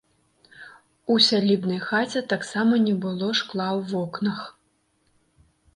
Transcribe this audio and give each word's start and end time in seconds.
У 1.15 1.17
сялібнай 1.25 1.81
хаце 1.89 2.25
таксама 2.33 2.73
не 2.89 2.95
было 3.07 3.27
шкла 3.43 3.67
ў 3.79 3.95
вокнах. 3.95 4.39